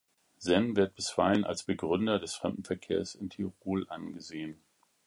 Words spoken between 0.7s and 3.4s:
wird bisweilen als Begründer des Fremdenverkehrs in